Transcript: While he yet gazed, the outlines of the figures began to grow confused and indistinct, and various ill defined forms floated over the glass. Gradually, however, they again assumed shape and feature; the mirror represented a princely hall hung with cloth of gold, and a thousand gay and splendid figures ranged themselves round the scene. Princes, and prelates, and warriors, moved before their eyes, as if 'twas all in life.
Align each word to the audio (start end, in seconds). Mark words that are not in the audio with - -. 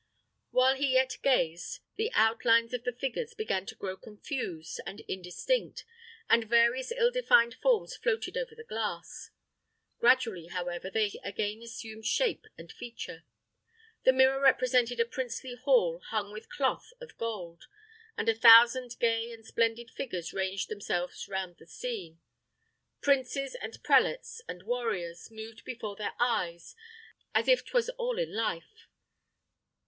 While 0.49 0.77
he 0.77 0.93
yet 0.93 1.19
gazed, 1.21 1.79
the 1.95 2.11
outlines 2.13 2.73
of 2.73 2.85
the 2.85 2.91
figures 2.91 3.35
began 3.35 3.67
to 3.67 3.75
grow 3.75 3.95
confused 3.95 4.81
and 4.83 5.01
indistinct, 5.01 5.85
and 6.27 6.45
various 6.49 6.91
ill 6.91 7.11
defined 7.11 7.53
forms 7.53 7.95
floated 7.97 8.35
over 8.35 8.55
the 8.55 8.63
glass. 8.63 9.29
Gradually, 9.99 10.47
however, 10.47 10.89
they 10.89 11.11
again 11.23 11.61
assumed 11.61 12.07
shape 12.07 12.47
and 12.57 12.71
feature; 12.71 13.25
the 14.03 14.11
mirror 14.11 14.41
represented 14.41 14.99
a 14.99 15.05
princely 15.05 15.53
hall 15.53 16.01
hung 16.09 16.33
with 16.33 16.49
cloth 16.49 16.93
of 16.99 17.15
gold, 17.19 17.65
and 18.17 18.27
a 18.27 18.33
thousand 18.33 18.95
gay 18.99 19.31
and 19.31 19.45
splendid 19.45 19.91
figures 19.91 20.33
ranged 20.33 20.67
themselves 20.67 21.27
round 21.27 21.57
the 21.59 21.67
scene. 21.67 22.19
Princes, 23.01 23.53
and 23.53 23.83
prelates, 23.83 24.41
and 24.47 24.63
warriors, 24.63 25.29
moved 25.29 25.63
before 25.63 25.95
their 25.95 26.13
eyes, 26.19 26.75
as 27.35 27.47
if 27.47 27.63
'twas 27.63 27.89
all 27.99 28.17
in 28.17 28.33
life. 28.35 28.87